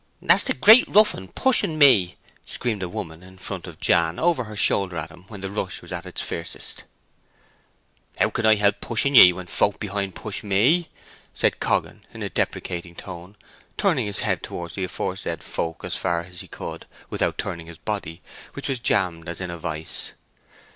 [0.19, 4.55] "That's the great ruffen pushing me!" screamed a woman in front of Jan over her
[4.57, 6.85] shoulder at him when the rush was at its fiercest.
[8.19, 10.89] "How can I help pushing ye when the folk behind push me?"
[11.35, 13.35] said Coggan, in a deprecating tone,
[13.77, 17.77] turning his head towards the aforesaid folk as far as he could without turning his
[17.77, 18.23] body,
[18.53, 20.13] which was jammed as in a vice.